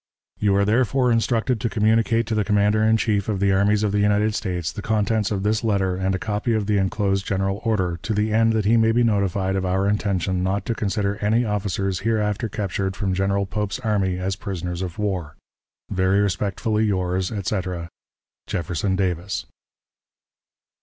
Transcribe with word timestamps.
"You 0.39 0.55
are 0.55 0.65
therefore 0.65 1.11
instructed 1.11 1.61
to 1.61 1.69
communicate 1.69 2.25
to 2.25 2.33
the 2.33 2.43
commander 2.43 2.81
in 2.83 2.97
chief 2.97 3.29
of 3.29 3.39
the 3.39 3.51
armies 3.51 3.83
of 3.83 3.91
the 3.91 3.99
United 3.99 4.33
States 4.33 4.71
the 4.71 4.81
contents 4.81 5.29
of 5.29 5.43
this 5.43 5.63
letter 5.63 5.95
and 5.95 6.15
a 6.15 6.17
copy 6.17 6.55
of 6.55 6.65
the 6.65 6.77
inclosed 6.79 7.23
general 7.27 7.61
order, 7.63 7.99
to 8.01 8.15
the 8.15 8.33
end 8.33 8.53
that 8.53 8.65
he 8.65 8.77
may 8.77 8.91
be 8.93 9.03
notified 9.03 9.55
of 9.55 9.63
our 9.63 9.87
intention 9.87 10.41
not 10.41 10.65
to 10.65 10.73
consider 10.73 11.17
any 11.17 11.45
officers 11.45 11.99
hereafter 11.99 12.49
captured 12.49 12.95
from 12.95 13.13
General 13.13 13.45
Pope's 13.45 13.77
army 13.81 14.17
as 14.17 14.35
prisoners 14.35 14.81
of 14.81 14.97
war. 14.97 15.35
Very 15.91 16.19
respectfully, 16.19 16.85
yours, 16.85 17.31
etc., 17.31 17.87
"JEFFERSON 18.47 18.95
DAVIS." 18.95 19.45